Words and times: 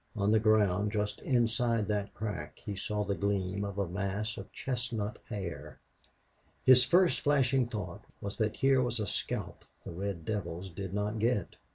On 0.15 0.31
the 0.31 0.39
ground, 0.39 0.91
just 0.91 1.21
inside 1.21 1.87
that 1.89 2.15
crack 2.15 2.57
he 2.65 2.75
saw 2.75 3.03
the 3.03 3.13
gleam 3.13 3.63
of 3.63 3.77
a 3.77 3.87
mass 3.87 4.35
of 4.35 4.51
chestnut 4.51 5.19
hair. 5.29 5.77
His 6.65 6.83
first 6.83 7.19
flashing 7.21 7.67
thought 7.67 8.03
was 8.19 8.35
that 8.39 8.55
here 8.55 8.81
was 8.81 8.99
a 8.99 9.05
scalp 9.05 9.63
the 9.85 9.91
red 9.91 10.25
devils 10.25 10.71
did 10.71 10.95
not 10.95 11.19
get. 11.19 11.55